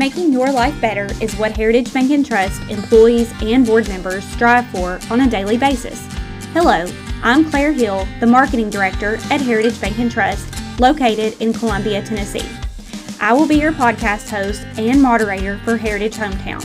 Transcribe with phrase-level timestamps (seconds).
[0.00, 4.66] Making your life better is what Heritage Bank and Trust employees and board members strive
[4.68, 6.02] for on a daily basis.
[6.54, 6.90] Hello,
[7.22, 10.48] I'm Claire Hill, the Marketing Director at Heritage Bank and Trust,
[10.80, 12.48] located in Columbia, Tennessee.
[13.20, 16.64] I will be your podcast host and moderator for Heritage Hometown.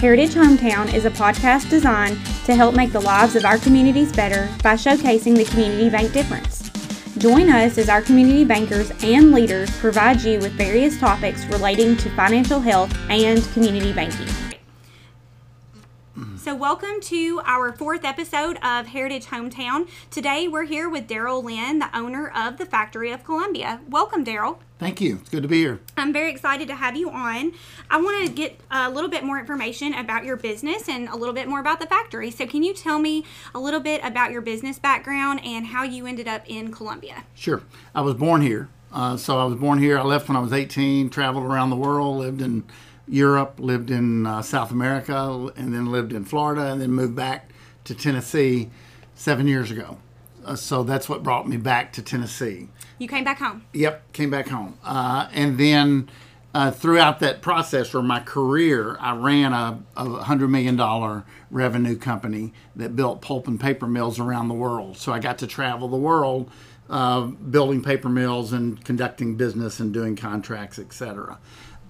[0.00, 4.48] Heritage Hometown is a podcast designed to help make the lives of our communities better
[4.64, 6.53] by showcasing the community bank difference.
[7.18, 12.10] Join us as our community bankers and leaders provide you with various topics relating to
[12.16, 14.26] financial health and community banking.
[16.54, 19.88] So, welcome to our fourth episode of Heritage Hometown.
[20.08, 23.80] Today, we're here with Daryl Lynn, the owner of the Factory of Columbia.
[23.88, 24.58] Welcome, Daryl.
[24.78, 25.16] Thank you.
[25.16, 25.80] It's good to be here.
[25.96, 27.54] I'm very excited to have you on.
[27.90, 31.34] I want to get a little bit more information about your business and a little
[31.34, 32.30] bit more about the factory.
[32.30, 36.06] So, can you tell me a little bit about your business background and how you
[36.06, 37.24] ended up in Columbia?
[37.34, 37.64] Sure.
[37.96, 38.68] I was born here.
[38.92, 39.98] Uh, so, I was born here.
[39.98, 42.62] I left when I was 18, traveled around the world, lived in
[43.06, 47.50] Europe, lived in uh, South America, and then lived in Florida, and then moved back
[47.84, 48.70] to Tennessee
[49.14, 49.98] seven years ago.
[50.44, 52.68] Uh, so that's what brought me back to Tennessee.
[52.98, 53.64] You came back home.
[53.72, 56.08] Yep, came back home, uh, and then
[56.54, 61.96] uh, throughout that process or my career, I ran a, a hundred million dollar revenue
[61.96, 64.96] company that built pulp and paper mills around the world.
[64.96, 66.50] So I got to travel the world.
[66.88, 71.38] Uh, building paper mills and conducting business and doing contracts, etc.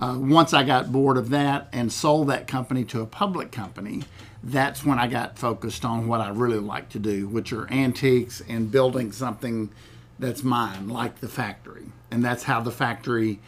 [0.05, 4.03] Uh, once I got bored of that and sold that company to a public company,
[4.43, 8.43] that's when I got focused on what I really like to do, which are antiques
[8.47, 9.71] and building something
[10.19, 11.87] that's mine, like the factory.
[12.11, 13.41] And that's how the factory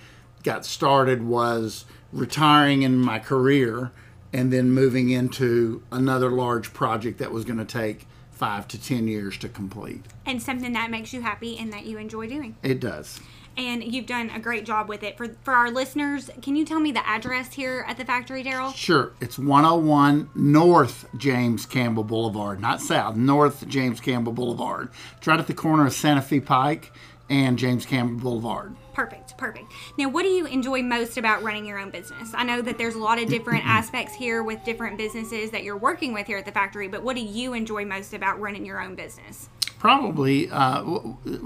[0.45, 3.93] got started was retiring in my career
[4.33, 9.09] and then moving into another large project that was going to take five to ten
[9.09, 10.07] years to complete.
[10.25, 12.57] And something that makes you happy and that you enjoy doing.
[12.63, 13.21] It does
[13.57, 15.17] and you've done a great job with it.
[15.17, 18.75] For for our listeners, can you tell me the address here at the factory, Daryl?
[18.75, 19.13] Sure.
[19.21, 24.91] It's 101 North James Campbell Boulevard, not South, North James Campbell Boulevard.
[25.17, 26.93] It's right at the corner of Santa Fe Pike
[27.29, 28.77] and James Campbell Boulevard.
[28.95, 29.71] Perfect, perfect.
[29.99, 32.33] Now, what do you enjoy most about running your own business?
[32.35, 35.77] I know that there's a lot of different aspects here with different businesses that you're
[35.77, 38.81] working with here at the factory, but what do you enjoy most about running your
[38.81, 39.51] own business?
[39.79, 40.83] Probably uh,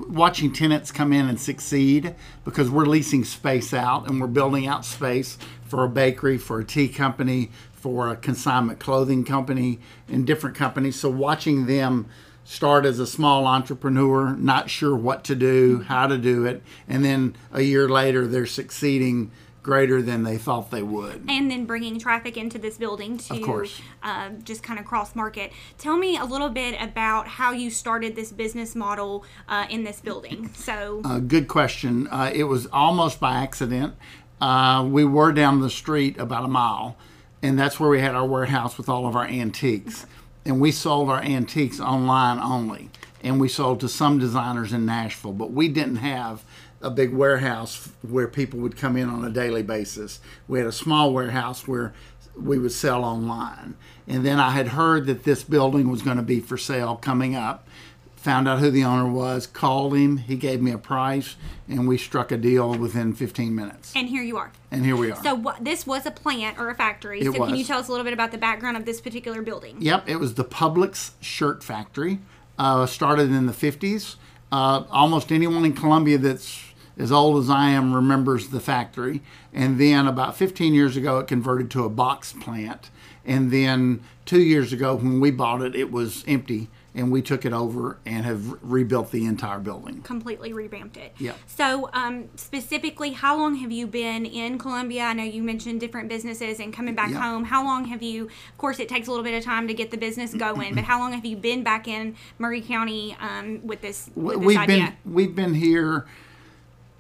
[0.09, 2.15] watching tenants come in and succeed
[2.45, 6.65] because we're leasing space out and we're building out space for a bakery, for a
[6.65, 10.97] tea company, for a consignment clothing company, and different companies.
[10.97, 12.07] So watching them
[12.45, 17.05] start as a small entrepreneur, not sure what to do, how to do it, and
[17.05, 19.31] then a year later they're succeeding
[19.63, 21.25] greater than they thought they would.
[21.29, 23.67] And then bringing traffic into this building to
[24.03, 25.53] uh, just kind of cross market.
[25.79, 30.01] Tell me a little bit about how you started this business model uh, in this
[30.01, 30.51] building.
[30.55, 32.09] So, uh, good question.
[32.09, 33.95] Uh, it was almost by accident.
[34.41, 36.97] Uh, we were down the street about a mile,
[37.43, 40.07] and that's where we had our warehouse with all of our antiques.
[40.47, 42.89] And we sold our antiques online only.
[43.23, 46.43] And we sold to some designers in Nashville, but we didn't have
[46.83, 50.21] a big warehouse where people would come in on a daily basis.
[50.49, 51.93] We had a small warehouse where
[52.37, 53.77] we would sell online.
[54.09, 57.37] And then I had heard that this building was going to be for sale coming
[57.37, 57.69] up.
[58.17, 61.37] Found out who the owner was, called him, he gave me a price,
[61.67, 63.95] and we struck a deal within 15 minutes.
[63.97, 64.53] And here you are.
[64.71, 65.23] And here we are.
[65.23, 67.21] So what, this was a plant or a factory.
[67.21, 67.49] It so was.
[67.49, 69.77] can you tell us a little bit about the background of this particular building?
[69.81, 72.19] Yep, it was the Publix shirt factory.
[72.59, 74.17] Uh, started in the 50s.
[74.53, 76.63] Uh, almost anyone in Columbia that's
[77.01, 79.23] as old as I am remembers the factory.
[79.53, 82.91] And then about 15 years ago, it converted to a box plant.
[83.25, 87.45] And then two years ago, when we bought it, it was empty and we took
[87.45, 90.03] it over and have rebuilt the entire building.
[90.03, 91.15] Completely revamped it.
[91.19, 91.35] Yeah.
[91.47, 95.05] So, um, specifically, how long have you been in Columbia?
[95.05, 97.21] I know you mentioned different businesses and coming back Yeah.
[97.21, 97.45] home.
[97.45, 98.25] How long have you?
[98.25, 100.83] Of course, it takes a little bit of time to get the business going, but
[100.85, 104.11] how long have you been back in Maury County um, with this?
[104.17, 104.97] With this we've idea?
[105.05, 106.07] been we've been here.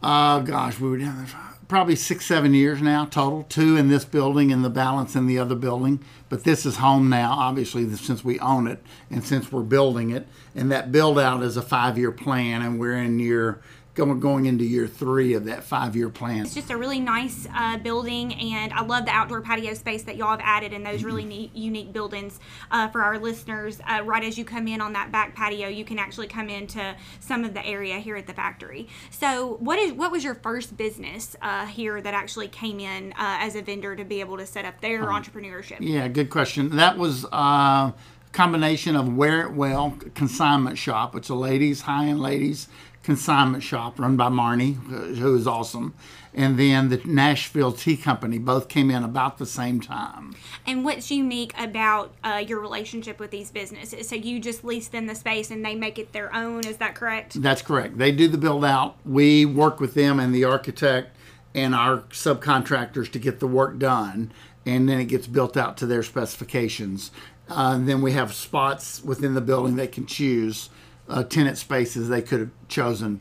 [0.03, 1.27] Uh, gosh, we were down there
[1.71, 3.45] probably six seven years now total.
[3.45, 6.01] Two in this building and the balance in the other building.
[6.29, 10.27] But this is home now, obviously, since we own it and since we're building it.
[10.55, 13.63] And that build out is a five year plan, and we're in year
[14.07, 16.43] going going into year three of that five year plan.
[16.43, 20.17] It's just a really nice uh, building, and I love the outdoor patio space that
[20.17, 23.81] y'all have added in those really neat, unique buildings uh, for our listeners.
[23.87, 26.97] Uh, right as you come in on that back patio, you can actually come into
[27.21, 28.89] some of the area here at the factory.
[29.11, 33.39] So, what is what was your first business uh, here that actually came in uh,
[33.41, 35.79] as a vendor to be able to set up their entrepreneurship?
[35.81, 36.77] Yeah, good question.
[36.77, 37.93] That was uh,
[38.33, 41.15] combination of Wear It Well Consignment Shop.
[41.15, 42.69] It's a ladies, high end ladies
[43.03, 44.75] consignment shop run by Marnie,
[45.17, 45.95] who is awesome.
[46.33, 50.37] And then the Nashville Tea Company both came in about the same time.
[50.67, 54.09] And what's unique about uh, your relationship with these businesses?
[54.09, 56.67] So you just lease them the space and they make it their own.
[56.67, 57.41] Is that correct?
[57.43, 57.99] That's correct.
[57.99, 58.97] They do the build out.
[59.05, 61.17] We work with them and the architect
[61.55, 64.31] and our subcontractors to get the work done.
[64.67, 67.11] And then it gets built out to their specifications.
[67.49, 70.71] Uh, and then we have spots within the building they can choose
[71.11, 73.21] uh, tenant spaces they could have chosen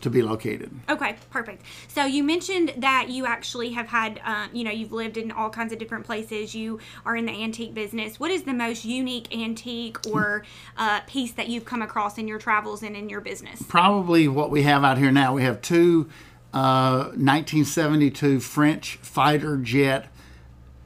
[0.00, 0.70] to be located.
[0.88, 1.62] Okay, perfect.
[1.88, 5.48] So you mentioned that you actually have had, um, you know, you've lived in all
[5.48, 6.54] kinds of different places.
[6.54, 8.18] You are in the antique business.
[8.18, 10.44] What is the most unique antique or
[10.76, 13.62] uh, piece that you've come across in your travels and in your business?
[13.68, 15.34] Probably what we have out here now.
[15.34, 16.08] We have two
[16.52, 20.08] uh, 1972 French fighter jet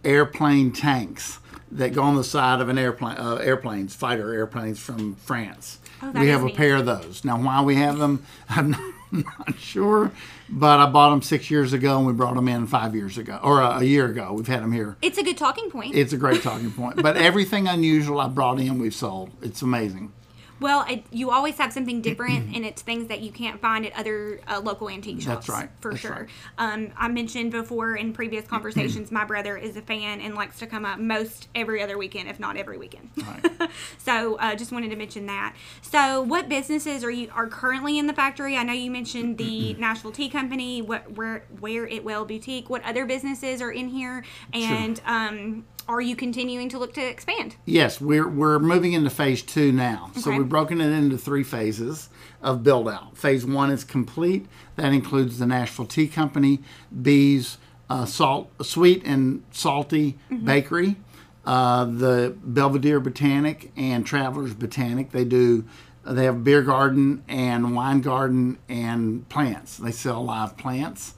[0.05, 1.39] airplane tanks
[1.71, 5.79] that go on the side of an airplane, uh, airplanes, fighter airplanes from France.
[6.03, 6.57] Oh, we have a neat.
[6.57, 7.25] pair of those.
[7.25, 8.81] Now, why we have them, I'm not,
[9.13, 10.13] not, sure,
[10.49, 13.39] but I bought them six years ago and we brought them in five years ago,
[13.43, 14.33] or a, a year ago.
[14.33, 14.97] We've had them here.
[15.03, 15.95] It's a good talking point.
[15.95, 17.03] It's a great talking point.
[17.03, 19.31] But everything unusual I brought in, we've sold.
[19.43, 20.13] It's amazing.
[20.61, 23.97] Well, it, you always have something different, and it's things that you can't find at
[23.97, 25.47] other uh, local antique shops.
[25.47, 25.71] That's right.
[25.81, 26.13] For That's sure.
[26.13, 26.29] right.
[26.59, 30.67] Um, I mentioned before in previous conversations, my brother is a fan and likes to
[30.67, 33.11] come up most every other weekend, if not every weekend.
[33.17, 33.71] Right.
[33.99, 35.55] so, uh, just wanted to mention that.
[35.83, 38.57] So, what businesses are you are currently in the factory?
[38.57, 42.69] I know you mentioned the Nashville Tea Company, what where Wear It Well boutique.
[42.69, 47.57] What other businesses are in here, and um, are you continuing to look to expand?
[47.65, 50.11] Yes, we're we're moving into phase two now.
[50.17, 52.09] So we've broken it into three phases
[52.43, 53.17] of build out.
[53.17, 54.47] Phase one is complete.
[54.77, 56.61] That includes the Nashville Tea Company,
[57.03, 57.59] Bees,
[57.89, 60.97] uh, salt, sweet and salty bakery,
[61.45, 65.11] uh, the Belvedere Botanic and Travelers Botanic.
[65.11, 65.65] They do.
[66.05, 69.77] They have beer garden and wine garden and plants.
[69.77, 71.15] They sell live plants.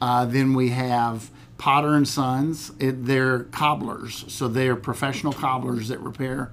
[0.00, 1.30] Uh, then we have
[1.62, 2.72] Potter and Sons.
[2.80, 6.50] It, they're cobblers, so they are professional cobblers that repair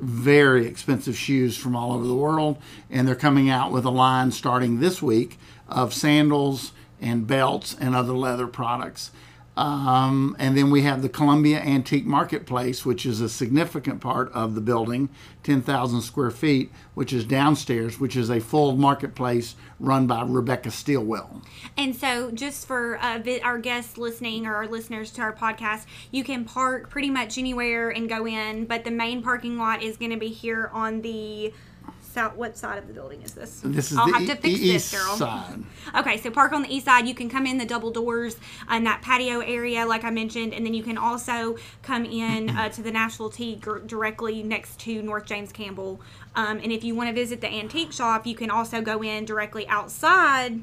[0.00, 2.60] very expensive shoes from all over the world.
[2.90, 5.38] And they're coming out with a line starting this week
[5.68, 9.12] of sandals and belts and other leather products.
[9.58, 14.54] Um, and then we have the Columbia Antique Marketplace, which is a significant part of
[14.54, 15.08] the building,
[15.42, 21.42] 10,000 square feet, which is downstairs, which is a full marketplace run by Rebecca Steelwell.
[21.76, 26.22] And so, just for uh, our guests listening or our listeners to our podcast, you
[26.22, 30.12] can park pretty much anywhere and go in, but the main parking lot is going
[30.12, 31.52] to be here on the
[32.08, 32.34] south.
[32.36, 33.60] What side of the building is this?
[33.64, 35.16] This is I'll the have e- to fix east this, girl.
[35.16, 35.62] side.
[35.96, 37.06] Okay, so park on the east side.
[37.08, 38.36] You can come in the double doors
[38.70, 42.68] in that patio area, like I mentioned, and then you can also come in uh,
[42.70, 46.00] to the Nashville Tea gr- directly next to North James Campbell.
[46.36, 49.24] Um, and if you want to visit the antique shop, you can also go in
[49.24, 50.62] directly outside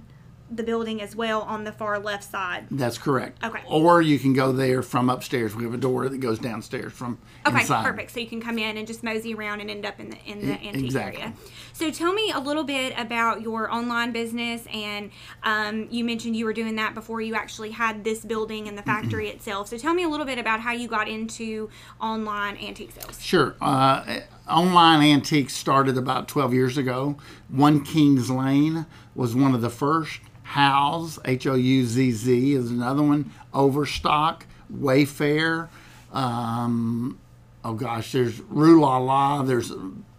[0.56, 2.66] the building as well on the far left side.
[2.72, 3.44] That's correct.
[3.44, 3.62] Okay.
[3.68, 5.56] Or you can go there from upstairs.
[5.56, 7.84] We have a door that goes downstairs from Okay, inside.
[7.86, 8.12] perfect.
[8.12, 10.40] So you can come in and just mosey around and end up in the in
[10.48, 11.22] the E- antique exactly.
[11.22, 11.34] area.
[11.74, 15.12] So tell me a little bit about your online business, and
[15.44, 18.81] um, you mentioned you were doing that before you actually had this building and the
[18.84, 19.68] factory itself.
[19.68, 21.69] So tell me a little bit about how you got into
[22.00, 23.22] online antique sales.
[23.22, 23.56] Sure.
[23.62, 24.19] Uh,
[24.50, 27.18] online antiques started about 12 years ago.
[27.50, 30.22] One Kings Lane was one of the first.
[30.54, 33.31] Houzz, H O U Z Z, is another one.
[33.54, 35.69] Overstock, Wayfair.
[36.11, 37.19] Um,
[37.64, 39.44] oh gosh, there's Rue La La.
[39.44, 39.71] There's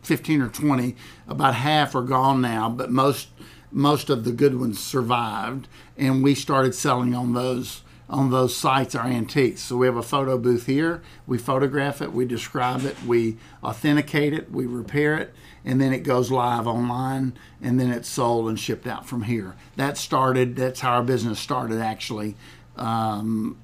[0.03, 0.95] 15 or 20.
[1.29, 3.29] About half are gone now, but most
[3.73, 5.69] most of the good ones survived,
[5.99, 9.63] and we started selling on those on those sites are antiques.
[9.63, 11.03] So we have a photo booth here.
[11.27, 15.35] We photograph it, we describe it, we authenticate it, we repair it,
[15.65, 19.57] and then it goes live online, and then it's sold and shipped out from here.
[19.77, 20.57] That started.
[20.57, 22.37] That's how our business started actually.
[22.77, 23.59] Um,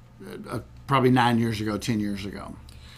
[0.49, 2.55] uh, probably nine years ago, ten years ago.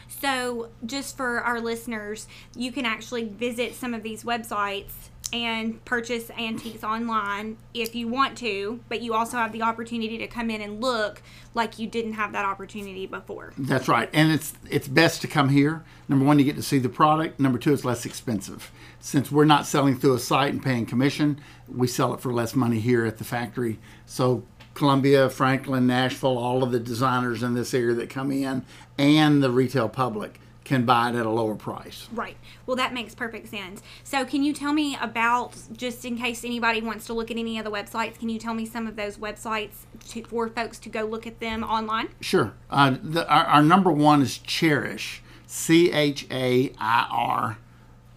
[0.07, 4.93] So, just for our listeners, you can actually visit some of these websites
[5.34, 10.27] and purchase antiques online if you want to, but you also have the opportunity to
[10.27, 11.22] come in and look
[11.53, 13.53] like you didn't have that opportunity before.
[13.58, 15.84] That's right, and it's it's best to come here.
[16.08, 17.39] Number one, you get to see the product.
[17.39, 18.72] Number two, it's less expensive.
[19.00, 22.55] Since we're not selling through a site and paying commission, we sell it for less
[22.55, 23.79] money here at the factory.
[24.05, 28.63] So Columbia, Franklin, Nashville, all of the designers in this area that come in,
[28.98, 32.10] and the retail public can buy it at a lower price.
[32.12, 32.36] Right.
[32.65, 33.81] Well, that makes perfect sense.
[34.03, 37.57] So, can you tell me about, just in case anybody wants to look at any
[37.57, 40.89] of the websites, can you tell me some of those websites to, for folks to
[40.89, 42.10] go look at them online?
[42.19, 42.53] Sure.
[42.69, 45.19] Uh, the, our, our number one is Chairish.
[45.48, 47.57] C H A I R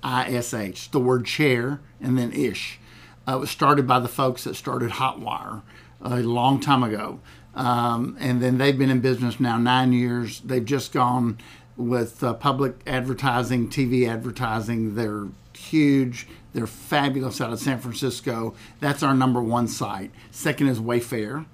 [0.02, 2.81] I S H, the word chair, and then ish.
[3.28, 5.62] Uh, it was started by the folks that started Hotwire
[6.02, 7.21] a long time ago.
[7.55, 10.40] Um, and then they've been in business now nine years.
[10.40, 11.38] They've just gone
[11.78, 14.97] with uh, public advertising, TV advertising.
[14.97, 16.26] They're huge.
[16.52, 18.54] They're fabulous out of San Francisco.
[18.80, 20.11] That's our number one site.
[20.30, 21.47] Second is Wayfair.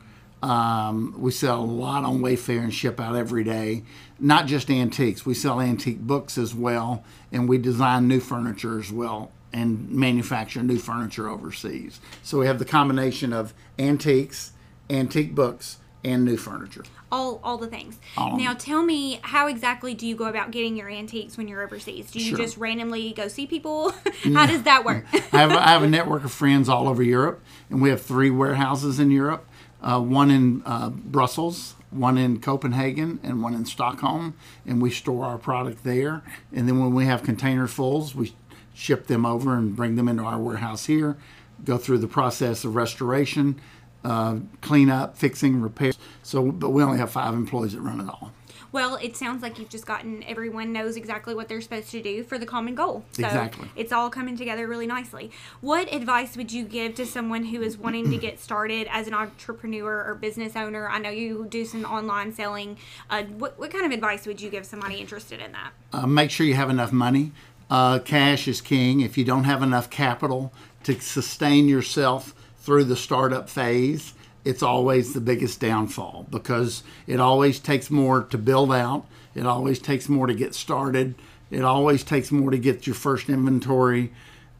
[0.43, 3.85] Um, we sell a lot on Wayfair and ship out every day.
[4.19, 8.93] Not just antiques, we sell antique books as well, and we design new furniture as
[8.93, 12.01] well and manufacture new furniture overseas.
[12.23, 14.53] So we have the combination of antiques,
[14.91, 16.85] antique books, and new furniture.
[17.15, 17.99] All, all the things.
[18.17, 21.63] Of now, tell me, how exactly do you go about getting your antiques when you're
[21.63, 22.11] overseas?
[22.11, 22.39] Do you Sure.
[22.39, 23.91] just randomly go see people?
[24.35, 25.07] how does that work?
[25.33, 27.41] I have, I have a network of friends all over Europe,
[27.71, 29.47] and we have three warehouses in Europe
[29.85, 34.35] uh, one in uh, Brussels, one in Copenhagen, and one in Stockholm.
[34.67, 36.23] And we store our product there.
[36.53, 38.35] And then when we have container fulls, we
[38.73, 41.17] ship them over and bring them into our warehouse here,
[41.65, 43.61] go through the process of restoration,
[44.05, 45.93] uh, clean up, fixing, repair.
[46.23, 48.33] So, but we only have five employees that run it all.
[48.75, 52.25] Well, it sounds like you've just gotten everyone knows exactly what they're supposed to do
[52.25, 53.05] for the common goal.
[53.13, 53.69] So Exactly.
[53.77, 55.31] it's all coming together really nicely.
[55.61, 59.15] What advice would you give to someone who is wanting to get started as an
[59.15, 60.89] entrepreneur or business owner?
[60.89, 62.77] I know you do some online selling.
[63.09, 65.71] Uh, what, what kind of advice would you give somebody interested in that?
[65.93, 67.31] Uh, make sure you have enough money.
[67.71, 69.01] Uh, cash is king.
[69.01, 72.35] If you don't have enough capital to sustain yourself
[72.65, 78.39] through the startup phase, it's always the biggest downfall because it always takes more to
[78.39, 79.07] build out.
[79.35, 81.15] It always takes more to get started.
[81.51, 84.13] It always takes more to get your first inventory.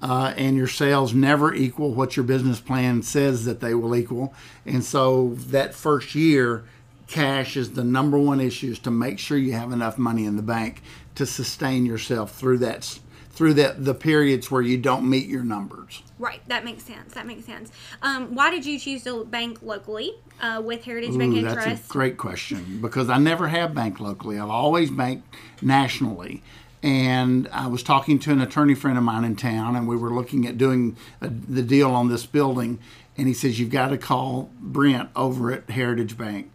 [0.03, 4.35] Uh, and your sales never equal what your business plan says that they will equal.
[4.67, 6.65] And so that first year,
[7.07, 10.37] cash is the number one issue is to make sure you have enough money in
[10.37, 10.83] the bank
[11.15, 12.99] to sustain yourself through that
[13.35, 16.03] through that the periods where you don't meet your numbers.
[16.19, 17.15] Right, that makes sense.
[17.15, 17.73] That makes sense.
[18.01, 21.87] Um, why did you choose to bank locally uh, with Heritage Bank Ooh, and that's
[21.87, 24.39] a great question because I never have banked locally.
[24.39, 26.43] I've always banked nationally.
[26.83, 30.11] And I was talking to an attorney friend of mine in town, and we were
[30.11, 32.79] looking at doing a, the deal on this building.
[33.17, 36.53] And he says, You've got to call Brent over at Heritage Bank.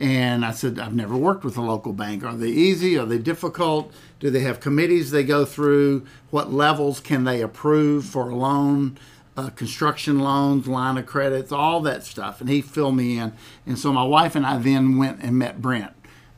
[0.00, 2.22] And I said, I've never worked with a local bank.
[2.22, 2.96] Are they easy?
[2.96, 3.92] Are they difficult?
[4.20, 6.06] Do they have committees they go through?
[6.30, 8.96] What levels can they approve for a loan?
[9.36, 12.40] Uh, construction loans, line of credits, all that stuff.
[12.40, 13.32] And he filled me in.
[13.66, 15.92] And so my wife and I then went and met Brent.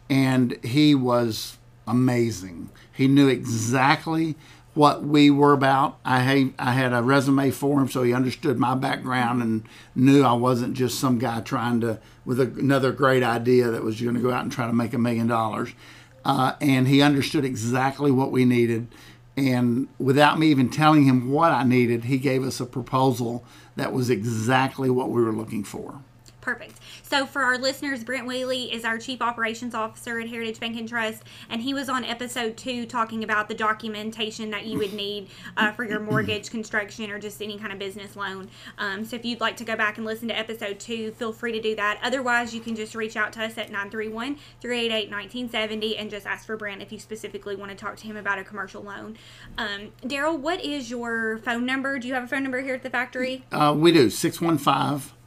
[0.09, 2.71] And he was amazing.
[2.93, 4.37] He knew exactly
[4.75, 5.99] what we were about.
[6.05, 9.65] I had, I had a resume for him, so he understood my background and
[9.95, 11.99] knew I wasn't just some guy trying to,
[12.31, 14.95] with a, another great idea that was going to go out and try to make
[14.95, 15.71] a million dollars.
[16.25, 18.87] Uh, and he understood exactly what we needed.
[19.37, 23.45] And without me even telling him what I needed, he gave us a proposal
[23.75, 26.03] that was exactly what we were looking for.
[26.41, 26.81] Perfect.
[27.03, 30.89] So, for our listeners, Brent Whaley is our Chief Operations Officer at Heritage Bank and
[30.89, 35.29] Trust, and he was on episode two talking about the documentation that you would need
[35.57, 38.49] uh, for your mortgage, construction, or just any kind of business loan.
[38.79, 41.53] Um, so, if you'd like to go back and listen to episode two, feel free
[41.53, 42.01] to do that.
[42.03, 46.47] Otherwise, you can just reach out to us at 931 388 1970 and just ask
[46.47, 49.19] for Brent if you specifically want to talk to him about a commercial loan.
[49.59, 51.99] Um, Daryl, what is your phone number?
[51.99, 53.45] Do you have a phone number here at the factory?
[53.53, 55.20] Uh, we do 615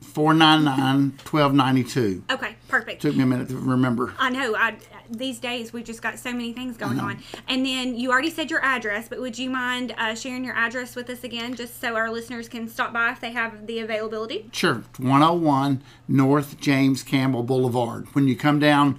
[0.00, 2.24] 499 1292.
[2.30, 3.02] Okay, perfect.
[3.02, 4.14] Took me a minute to remember.
[4.18, 4.54] I know.
[4.54, 4.76] I
[5.10, 7.18] these days we've just got so many things going on.
[7.48, 10.94] And then you already said your address, but would you mind uh, sharing your address
[10.94, 14.48] with us again, just so our listeners can stop by if they have the availability?
[14.52, 18.06] Sure, 101 North James Campbell Boulevard.
[18.14, 18.98] When you come down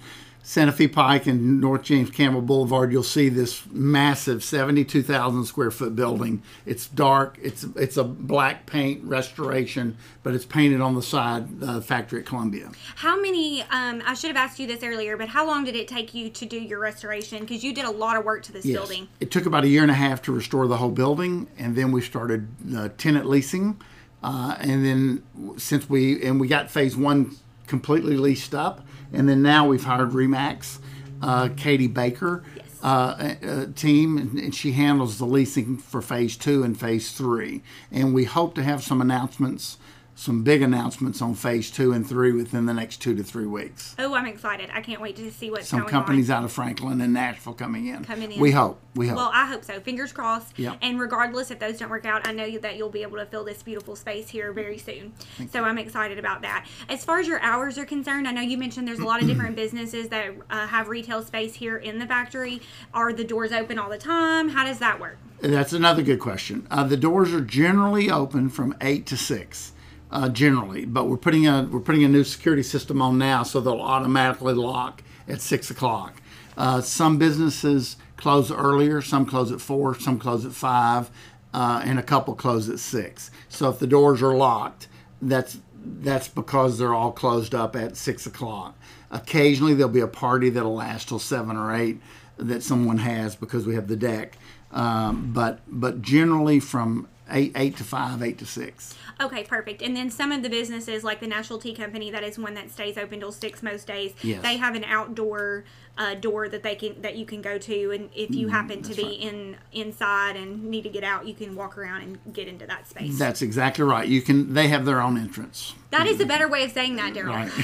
[0.50, 5.96] Santa Fe Pike and North James Campbell Boulevard, you'll see this massive 72,000 square foot
[5.96, 6.41] building.
[6.65, 7.38] It's dark.
[7.39, 11.62] It's it's a black paint restoration, but it's painted on the side.
[11.62, 12.72] Uh, factory at Columbia.
[12.96, 13.62] How many?
[13.70, 16.32] Um, I should have asked you this earlier, but how long did it take you
[16.32, 17.41] to do your restoration?
[17.41, 18.75] Because you did a lot of work to this Yes.
[18.75, 19.08] building.
[19.20, 21.91] It took about a year and a half to restore the whole building, and then
[21.91, 23.79] we started uh, tenant leasing,
[24.24, 25.24] uh, and then
[25.58, 27.36] since we and we got phase one
[27.69, 30.79] completely leased up, and then now we've hired Remax,
[31.21, 32.43] uh, Katie Baker.
[32.81, 37.61] Uh, uh, team and and she handles the leasing for phase two and phase three
[37.91, 39.77] and we hope to have some announcements
[40.19, 43.95] some big announcements on phase two and three within the next two to three weeks.
[43.97, 44.69] Oh, I'm excited.
[44.73, 46.39] I can't wait to see what's Some companies on.
[46.39, 48.03] out of Franklin and Nashville coming in.
[48.03, 48.39] Coming in.
[48.41, 48.81] We hope.
[48.95, 49.15] We hope.
[49.15, 49.79] Well, I hope so.
[49.79, 50.59] Fingers crossed.
[50.59, 50.79] Yep.
[50.81, 53.45] And regardless if those don't work out, I know that you'll be able to fill
[53.45, 55.13] this beautiful space here very soon.
[55.51, 56.67] so I'm excited about that.
[56.89, 59.27] As far as your hours are concerned, I know you mentioned there's a lot of
[59.29, 62.61] different businesses that uh, have retail space here in the factory.
[62.93, 64.49] Are the doors open all the time?
[64.49, 65.17] How does that work?
[65.39, 66.67] That's another good question.
[66.69, 69.71] Uh, the doors are generally open from eight to six,
[70.12, 73.60] uh, generally, but we're putting a we're putting a new security system on now, so
[73.60, 76.22] they'll automatically lock at six o'clock.
[76.58, 81.10] Uh, some businesses close earlier, some close at four, some close at five,
[81.54, 83.32] uh, and a couple close at six.
[83.48, 84.88] So if the doors are locked,
[85.22, 88.78] that's that's because they're all closed up at six o'clock.
[89.12, 92.00] Occasionally there'll be a party that'll last till seven or eight
[92.38, 94.38] that someone has because we have the deck.
[94.72, 98.95] Um, but but generally from eight eight to five, eight to six.
[99.21, 99.81] Okay, perfect.
[99.81, 102.71] And then some of the businesses, like the Nashville Tea Company, that is one that
[102.71, 104.13] stays open till six most days.
[104.21, 104.41] Yes.
[104.41, 105.65] They have an outdoor
[105.98, 108.93] uh, door that they can that you can go to, and if you happen to
[108.95, 109.19] be Mm, right.
[109.21, 112.88] in inside and need to get out, you can walk around and get into that
[112.88, 113.19] space.
[113.19, 114.07] That's exactly right.
[114.07, 114.53] You can.
[114.53, 115.74] They have their own entrance.
[115.91, 117.27] that is a better way of saying that, Daryl.
[117.36, 117.51] Right.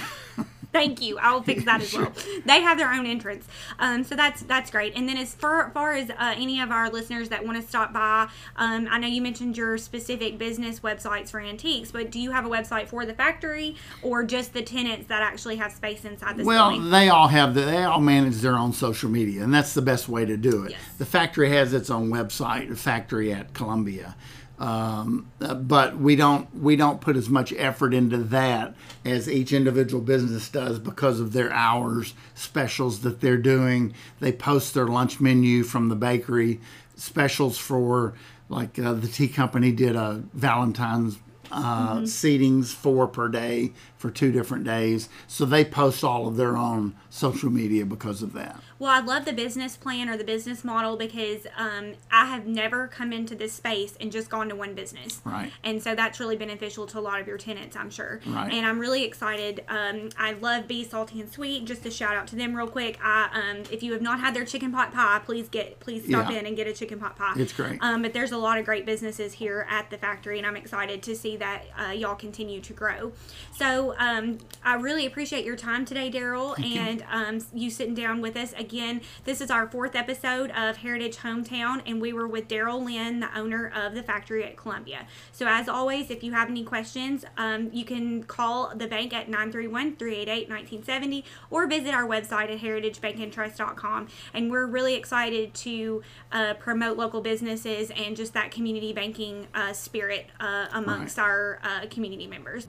[0.75, 1.17] Thank you.
[1.17, 2.11] I will fix that as well.
[2.45, 3.47] They have their own entrance,
[3.79, 4.93] um, so that's that's great.
[4.95, 7.93] And then as far, far as uh, any of our listeners that want to stop
[7.93, 8.27] by,
[8.57, 12.45] um, I know you mentioned your specific business websites for antiques, but do you have
[12.45, 16.45] a website for the factory or just the tenants that actually have space inside this
[16.45, 16.89] Well, building?
[16.89, 20.09] they all have the, they all manage their own social media, and that's the best
[20.09, 20.71] way to do it.
[20.71, 20.79] Yes.
[20.97, 24.15] The factory has its own website, the factory at Columbia,
[24.57, 30.01] um, but we don't we don't put as much effort into that as each individual
[30.01, 33.93] business does because of their hours specials that they're doing.
[34.19, 36.61] They post their lunch menu from the bakery
[36.95, 38.13] specials for
[38.47, 41.17] like uh, the tea company did a Valentine's
[41.51, 45.09] uh, seatings four per day for two different days.
[45.27, 48.59] So they post all of their own social media because of that.
[48.77, 52.87] Well, I love the business plan or the business model because um, I have never
[52.89, 55.21] come into this space and just gone to one business.
[55.23, 55.49] Right.
[55.63, 58.19] And so that's really beneficial to a lot of your tenants, I'm sure.
[58.25, 58.51] Right.
[58.51, 59.63] And I'm really excited.
[59.69, 61.63] Um, I love Be Salty and Sweet.
[61.63, 62.99] Just a shout out to them real quick.
[63.01, 66.29] I, um, if you have not had their chicken pot pie, please get please stop
[66.29, 66.39] Yeah.
[66.39, 67.33] in and get a chicken pot pie.
[67.37, 67.81] It's great.
[67.81, 71.01] Um, but there's a lot of great businesses here at the factory, and I'm excited
[71.03, 73.13] to see that uh, y'all continue to grow.
[73.57, 78.35] So um, I really appreciate your time today, Daryl, and um, you sitting down with
[78.35, 79.01] us again.
[79.23, 83.37] This is our fourth episode of Heritage Hometown, and we were with Daryl Lynn, the
[83.37, 85.07] owner of the factory at Columbia.
[85.31, 89.29] So as always, if you have any questions, um, you can call the bank at
[89.29, 94.07] 931-388-1970 or visit our website at heritagebankandtrust.com.
[94.33, 99.73] And we're really excited to uh, promote local businesses and just that community banking uh,
[99.73, 102.67] spirit uh, amongst our uh, community members.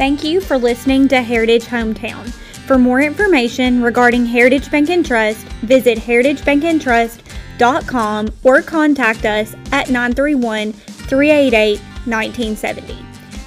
[0.00, 2.30] Thank you for listening to Heritage Hometown.
[2.66, 10.72] For more information regarding Heritage Bank and Trust, visit heritagebankandtrust.com or contact us at 931
[10.72, 12.94] 388 1970.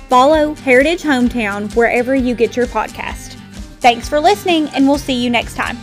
[0.07, 3.33] Follow Heritage Hometown wherever you get your podcast.
[3.79, 5.79] Thanks for listening, and we'll see you next time.